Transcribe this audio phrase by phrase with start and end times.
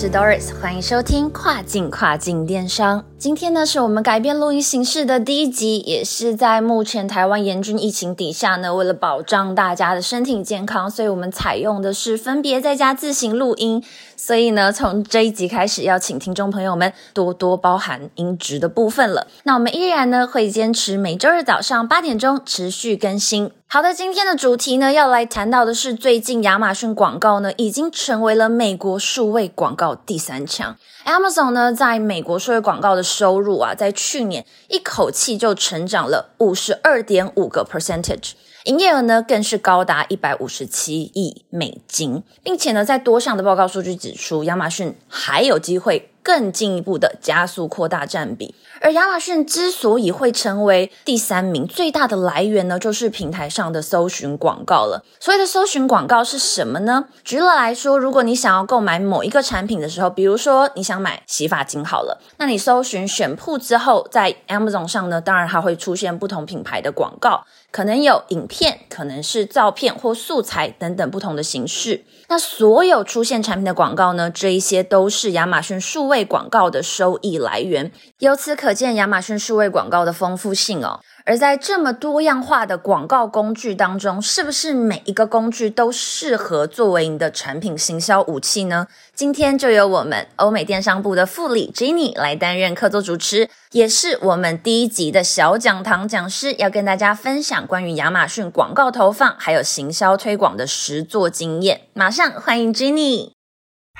[0.00, 3.04] 是 Doris，欢迎收听跨境跨境电商。
[3.18, 13.82] 今天呢，是我们改变录音形式的第一集，也是在目前台湾严峻疫情底下呢，为了保障大家的身体健康，所以我们采用的是分别在家自行录音。
[14.18, 19.28] 所以呢，从这一集开始，要请听众朋友们多多包涵音质的部分了。
[19.44, 23.52] 那我们依然呢，会坚持每周日早上八点钟持续更新。
[23.68, 30.76] 好的，今天的主题呢，要来谈到的是最近亚马逊广告呢，已经成为了美国数位广告第三强。
[31.04, 38.32] Amazon 呢，在美国数位广告的收入啊，在去年一口气就成长了五十二点五个 percentage。
[38.68, 48.54] 营业额呢更是高达一百五十七亿美金，并且呢，在多项的报告数据指出，亚马逊还有机会更进一步的加速扩大占比。
[48.82, 55.02] 而亚马逊之所以会成为第三名，最大的来源呢，就是平台上的搜寻广告了。
[55.18, 57.06] 所谓的搜寻广告是什么呢？
[57.24, 67.44] 举例来说，如果你想要购买某一个产品的时候，比如说你想买洗发精好了，那你搜寻选铺之后，在 Amazon 上呢，当然它会出现不同品牌的广告，
[67.78, 72.02] 可能有影片，可能是照片或素材等等不同的形式。
[72.28, 77.92] 那所有出现产品的广告呢，这一些都是亚马逊数位广告的收益来源。
[78.18, 80.98] 由此可见，亚马逊数位广告的丰富性哦。
[81.28, 88.86] 而在这么多样化的广告工具当中，是不是每一个工具都适合作为你的产品行销武器呢？
[89.14, 101.82] 今天就由我们欧美电商部的副理 Jenny 来担任客座主持，也是我们第一集的小讲堂讲师，要跟大家分享关于亚马逊广告投放还有行销推广的实作经验。
[101.92, 103.37] 马上欢迎 Jenny。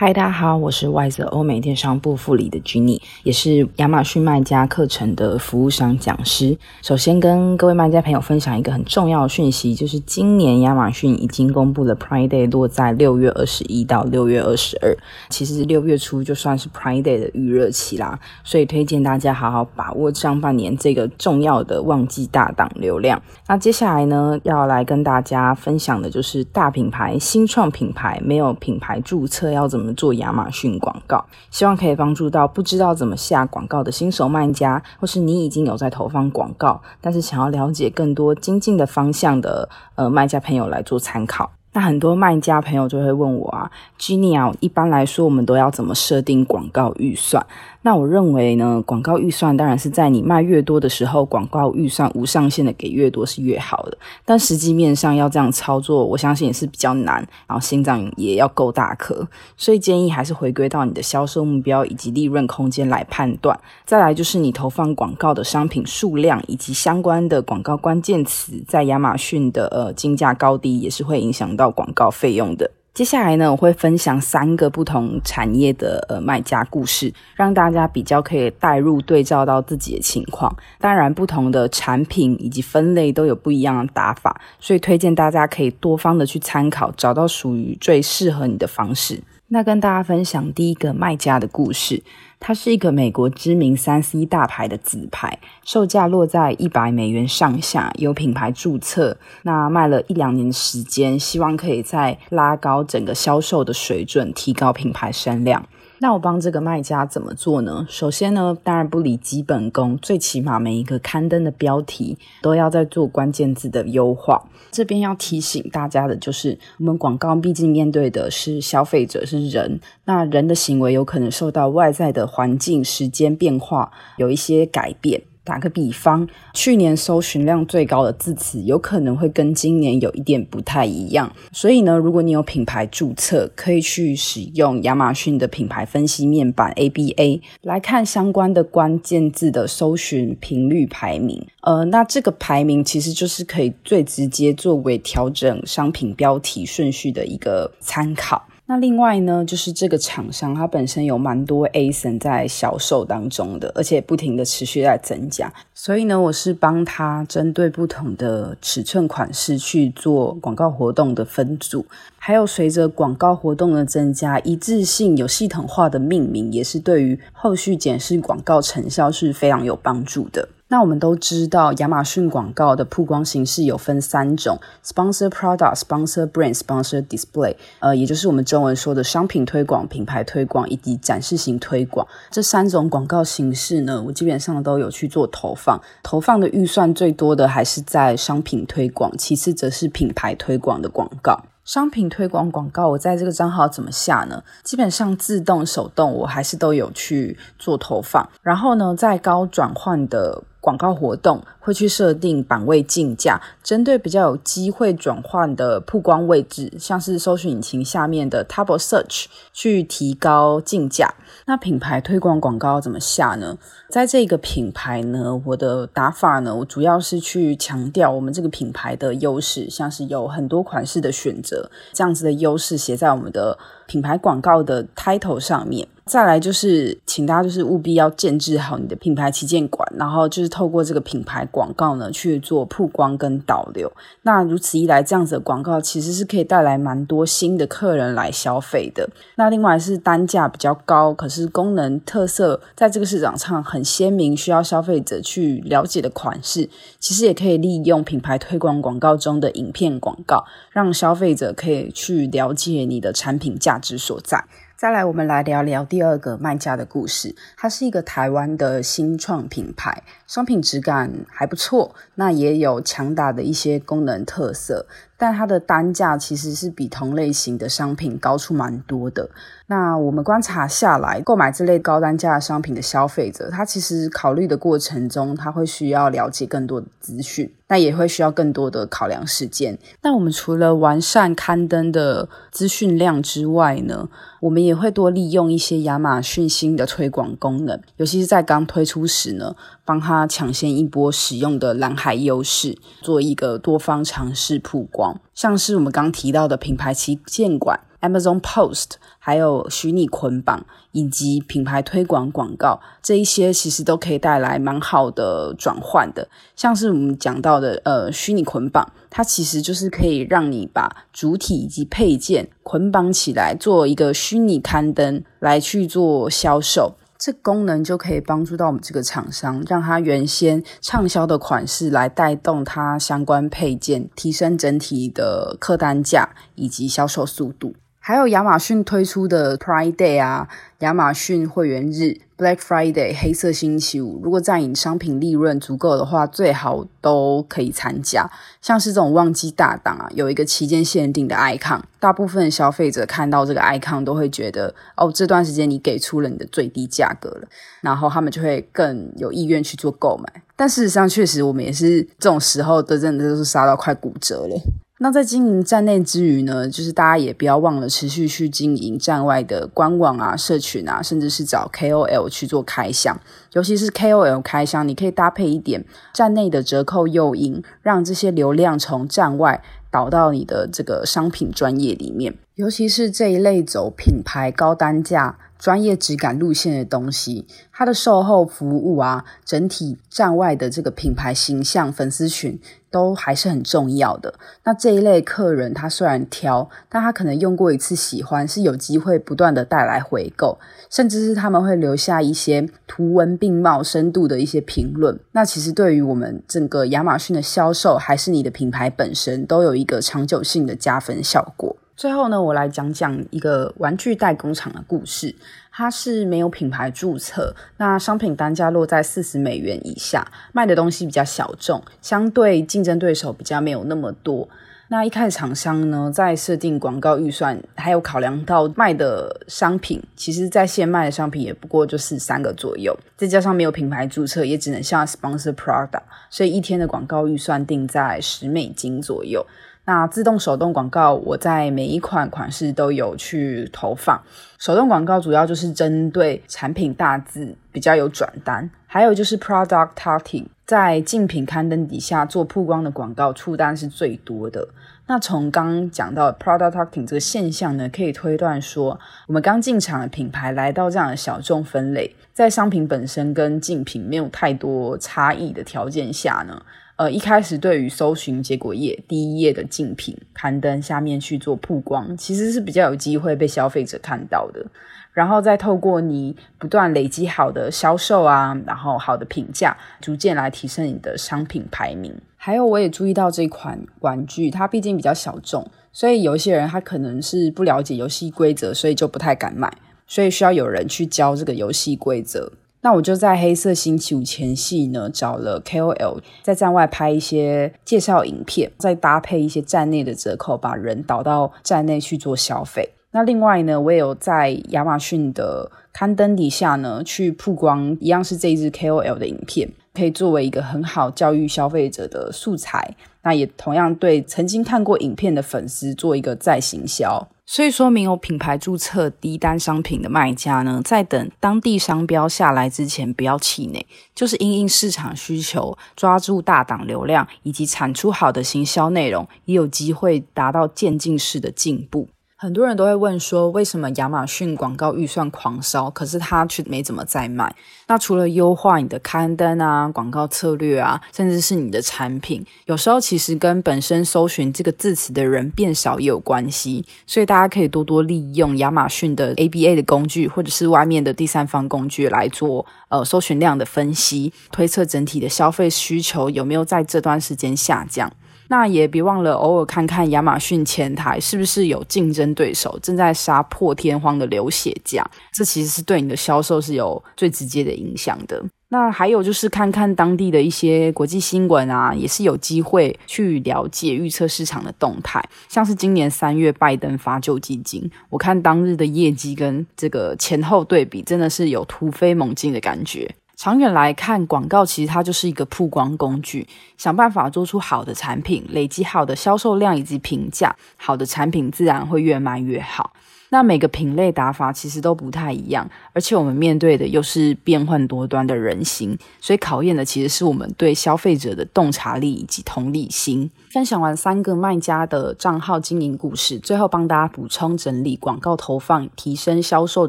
[0.00, 6.56] 嗨，大家好，我是外泽欧美电商部副理的 Jenny，也是亚马逊卖家课程的服务商讲师。
[6.82, 14.96] 首先跟各位卖家朋友分享一个很重要的讯息，就是今年亚马逊已经公布了 Prime Day 落在六月二十一到六月二十二，
[15.30, 23.20] 其实六月初就算是 Prime Day 的预热期啦，所以推荐大家好好把握上半年这个重要的旺季大档流量。
[23.48, 29.87] 那接下来呢，要来跟大家分享的就是大品牌、新创品牌没有品牌注册要怎么。
[29.94, 41.50] 做亚马逊广告，希望可以帮助到不知道怎么下广告的新手卖家，或是你已经有在投放广告，但是想要了解更多精进的方向的呃卖家朋友来做参考。
[41.72, 47.46] 那很多卖家朋友就会问我啊，Jenny 啊，一般来说我们都要怎么设定广告预算？
[47.82, 53.96] 那我认为呢，广告预算当然是在你卖越多的时候，广告预算无上限的给越多是越好的。
[54.24, 59.26] 但实际面上要这样操作，我相信也是比较难，然后心脏也要够大颗。
[59.56, 63.58] 所以建议还是回归到你的销售目标以及利润空间来判断。
[63.86, 72.70] 再来就是你投放广告的商品数量以及相关的广告关键词，在亚马逊的呃金价高低也是会影响到广告费用的。
[72.94, 80.52] 接下来呢，我会分享三个不同产业的呃卖家故事，让大家比较可以带入对照到自己的情况。
[80.80, 89.22] 当然，不同的产品以及分类都有不一样的打法，所以推荐大家可以多方的去参考，找到属于最适合你的方式。
[89.50, 92.02] 那跟大家分享第一个卖家的故事。
[92.40, 99.16] 它是一个美国知名三 C 大牌的子牌，售价落在一百美元上下，有品牌注册。
[99.42, 105.66] 那卖了一两年的时间，希望可以再拉高整个销售的水准，提高品牌声量。
[106.00, 107.84] 那我帮这个卖家怎么做呢？
[107.88, 114.48] 首先呢，当然不离基本功，最起码每一个刊登的标题都要在做关键字的优化。
[114.70, 125.22] 这边要提醒大家的就是，我们广告毕竟面对的是消费者，是人，那人的行为有可能受到外在的环境、时间变化有一些改变。
[125.48, 131.32] 打个比方，去年搜寻量最高的字词，有可能会跟今年有一点不太一样。
[131.52, 141.46] 所以呢，如果你有品牌注册，可以去使用亚马逊的品牌分析面板 ABA 来看相关的关键字的搜寻频率排名。
[141.62, 148.47] 呃，那这个排名其实就是可以最直接作为调整商品标题顺序的一个参考。
[148.70, 161.86] 那另外呢，就是这个厂商它本身有蛮多 ASIN 在销售当中的，而且不停的持续在增加，所以呢，我是帮他针对不同的尺寸款式去做广告活动的分组。
[162.28, 170.46] 还有随着广告活动的增加，一致性有系统化的命名，也是对于后续检视广告成效是非常有帮助的。
[170.68, 177.56] 那我们都知道，亚马逊广告的曝光形式有分三种：sponsor product、sponsor brand、sponsor display。
[177.78, 182.06] 呃，也就是我们中文说的商品推广、品牌推广以及展示型推广。
[182.30, 185.80] 这三种广告形式呢，我基本上都有去做投放。
[186.02, 191.40] 投放的预算最多的还是在商品推广，其次则是品牌推广的广告。
[191.68, 194.42] 商品推广广告，我在这个账号怎么下呢？
[194.64, 198.26] 基本上自动、手动，我还是都有去做投放。
[198.40, 200.42] 然后呢，在高转换的。
[200.60, 211.14] 广告活动会去设定版位竞价，针对比较有机会转换的曝光位置，像是搜索引擎下面的 Table Search 去提高竞价。
[211.46, 213.56] 那品牌推广广告怎么下呢？
[213.88, 223.56] 在这个品牌呢，我的打法呢，我主要是去强调我们这个品牌的优势，像是有很多款式的选择，这样子的优势写在我们的
[223.86, 225.88] 品牌广告的 title 上面。
[226.08, 233.92] 再来就是，请大家就是务必要建置好你的品牌旗舰馆，然后就是透过这个品牌广告呢去做曝光跟导流。
[234.22, 239.08] 那如此一来，这样子的广告其实是可以带来蛮多新的客人来消费的。
[239.36, 246.68] 那另外是单价比较高，可是功能特色在这个市场上很鲜明，需要消费者去了解的款式，
[246.98, 254.42] 其实也可以利用品牌推广广告中的影片广告，让消费者可以去了解你的产品价值所在。
[254.78, 257.34] 再来，我们来聊聊第二个卖家的故事。
[257.56, 264.86] 它是一个台湾的新创品牌，商品质感还不错，那也有强大的一些功能特色。
[265.18, 269.28] 但它的单价其实是比同类型的商品高出蛮多的。
[269.66, 279.76] 那我们观察下来，购买这类高单价商品的消费者，他其实考虑的过程中，他会需要了解更多的资讯，那也会需要更多的考量时间。
[280.00, 284.08] 那我们除了完善刊登的资讯量之外呢，
[284.40, 289.54] 我们也会多利用一些亚马逊新的推广功能，尤其是在刚推出时呢。
[289.84, 306.28] 帮他抢先一波使用的蓝海优势，做一个多方尝试曝光，像是我们刚提到的品牌旗舰馆、Amazon Post，还有虚拟捆绑以及品牌推广广告，这一些其实都可以带来蛮好的转换的。
[306.56, 316.94] 像是我们讲到的，呃，虚拟捆绑，它其实就是可以让你把主体以及配件捆绑起来，做一个虚拟刊登来去做销售。
[317.18, 327.74] 这功能就可以帮助到我们这个厂商，让它原先畅销的款式来带动它相关配件，提升整体的客单价以及销售速度。
[327.98, 330.48] 还有亚马逊推出的 Prime Day 啊，
[330.78, 338.30] 亚马逊会员日 Black Friday 黑色星期五，如果在你商品利润足够的话，最好都可以参加。
[338.62, 347.48] 像是这种旺季大档啊，有一个期间限定的 icon，大部分消费者看到这个 icon 都会觉得，哦，这段时间你给出了你的最低价格了，
[347.80, 350.42] 然后他们就会更有意愿去做购买。
[350.54, 354.56] 但事实上，确实我们也是这种时候的，真的都是杀到快骨折了。
[355.00, 363.16] 那在经营站内之余呢，就是大家也不要忘了持续去经营站外的官网啊、社群啊，甚至是找 KOL 去做开箱。
[363.52, 372.36] 尤其是 KOL 开箱，你可以搭配一点站内的折扣诱因，让这些流量从站外导到你的这个商品专业里面。
[372.56, 375.38] 尤其是这一类走品牌高单价。
[375.58, 382.58] 专业质感路线的东西，它的售后服务啊，整体站外的这个品牌形象、粉丝群
[382.90, 384.34] 都还是很重要的。
[384.64, 395.18] 那这一类客人，他虽然挑，但他可能用过一次喜欢，是有机会不断的带来回购，甚至是他们会留下一些图文并茂、深度的一些评论。
[395.32, 401.76] 那其实对于我们整个亚马逊的销售，还是你的品牌本身，都有一个长久性的加分效果。
[401.98, 405.34] 最后呢，我来讲讲一个玩具代工厂的故事。
[405.72, 414.48] 它是没有品牌注册，那商品单价落在四十美元以下，卖的东西比较小众，相对竞争对手比较没有那么多。
[414.90, 429.44] 那一开始厂商呢，在设定广告预算，还有考量到卖的商品，其实在线卖的商品也不过就是三个左右，再加上没有品牌注册，也只能像 sponsor product，所以一天的广告预算定在十美金左右。
[429.88, 434.20] 那自动手动广告，我在每一款款式都有去投放。
[434.58, 444.68] 手动广告主要就是针对产品大字比较有转单，还有就是 product targeting，在竞品刊登底下做曝光的广告出单是最多的。
[445.06, 456.60] 那从刚讲到 product targeting 这个现象呢，可以推断说，我们刚进场的品牌来到这样的小众分类，在商品本身跟竞品没有太多差异的条件下呢。
[456.98, 464.66] 呃，一开始对于搜寻结果页第一页的竞品刊登下面去做曝光，其实是比较有机会被消费者看到的。
[465.12, 472.12] 然后再透过你不断累积好的销售啊，然后好的评价，逐渐来提升你的商品排名。
[472.36, 479.72] 还有，我也注意到这款玩具，它毕竟比较小众，所以有一些人他可能是不了解游戏规则，所以就不太敢买，
[480.08, 482.52] 所以需要有人去教这个游戏规则。
[482.88, 492.88] 那我就在黑色星期五前夕呢，找了 KOL 在站外拍一些介绍影片，再搭配一些站内的折扣，把人导到站内去做消费。
[493.10, 502.96] 那另外呢，我也有在亚马逊的刊登底下呢，去曝光一样是这一支 KOL 的影片，可以作为一个很好教育消费者的素材。
[503.22, 507.28] 那也同样对曾经看过影片的粉丝做一个再行销。
[507.50, 522.10] 所以说明有品牌注册低单商品的卖家呢，在等当地商标下来之前，不要气馁，就是因应市场需求，抓住大档流量，以及产出好的行销内容，也有机会达到渐进式的进步。
[522.40, 527.52] 很多人都会问说，为什么亚马逊广告预算狂烧，可是它却没怎么在卖？
[527.88, 536.86] 那除了优化你的刊登啊、广告策略啊，甚至是你的产品，有时候其实跟本身搜寻这个字词的人变少也有关系。
[537.08, 548.12] 所以大家可以多多利用亚马逊的 ABA 的工具，或者是外面的第三方工具来做呃搜寻量的分析，推测整体的消费需求有没有在这段时间下降。
[548.48, 558.42] 那也别忘了偶尔看看亚马逊前台是不是有竞争对手正在杀破天荒的流血价，这其实是对你的销售是有最直接的影响的。
[558.70, 565.26] 那还有就是看看当地的一些国际新闻啊，也是有机会去了解预测市场的动态。
[565.48, 573.10] 像是今年三月拜登发救济金，我看当日的业绩跟这个前后对比，真的是有突飞猛进的感觉。
[573.38, 576.44] 长远来看，广告其实它就是一个曝光工具，
[576.76, 582.92] 想办法做出好的产品，累积好的销售量以及评价，好的产品自然会越卖越好。
[583.28, 593.30] 那每个品类打法其实都不太一样，而且我们面对的又是变幻多端的人心，所以考验的其实是我们对消费者的洞察力以及同理心。
[593.50, 599.88] 分享完三个卖家的账号经营故事，最后帮大家补充整理广告投放提升销售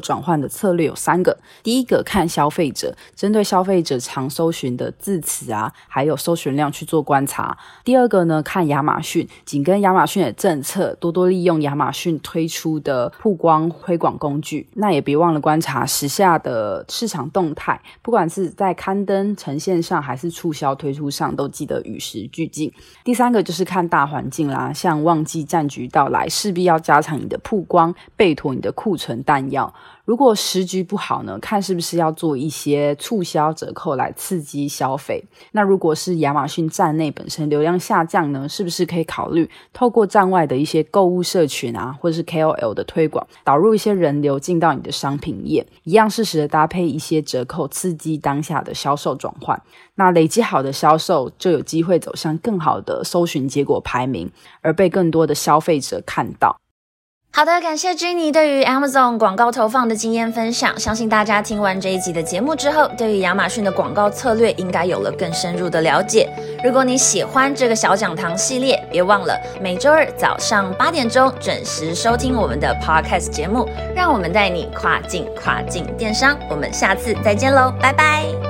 [0.00, 1.38] 转换的策略有三个。
[1.62, 7.58] 第一个看消费者，针对消费者常搜寻的字词啊，还有搜寻量去做观察。
[7.84, 13.10] 第二个呢，看亚马逊，紧跟亚马逊的政策，多多利用亚马逊推出的。
[13.20, 22.72] 曝光推广工具，那也别忘了观察时下的市场动态，不管是在刊登呈现上，还是促销推出上，都记得与时俱进。
[23.04, 29.74] 第三个就是看大环境啦，像旺季战局到来，势必要加强你的曝光，备妥你的库存弹药。
[30.10, 35.22] 如果时局不好呢，看是不是要做一些促销折扣来刺激消费。
[35.52, 49.62] 那如果是亚马逊站内本身流量下降呢，是不是可以考虑透过站外的一些购物社群啊，或者是 KOL 的推广，导入一些人流进到你的商品页，一样适时的搭配一些折扣，刺激当下的销售转换。
[49.94, 54.28] 那累积好的销售，就有机会走向更好的搜寻结果排名，
[54.60, 56.59] 而被更多的消费者看到。
[57.32, 60.78] 好的，感谢 Jenny 对于 Amazon 广告投放的经验分享。
[60.78, 66.28] 相信大家听完这一集的节目之后，对于亚马逊的广告策略应该有了更深入的了解。
[66.62, 76.36] 如果你喜欢这个小讲堂系列，别忘了每周二早上八点钟准时收听我们的 Podcast 节目，让我们带你跨境跨境电商。
[76.50, 78.49] 我们下次再见喽，拜拜。